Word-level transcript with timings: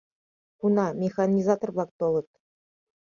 Уна, 0.65 0.85
механизатор-влак 1.03 1.89
толыт. 1.99 2.27